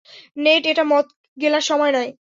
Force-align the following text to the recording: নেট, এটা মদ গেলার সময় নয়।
নেট, 0.37 0.63
এটা 0.65 0.83
মদ 0.83 1.05
গেলার 1.37 1.61
সময় 1.61 1.91
নয়। 1.91 2.11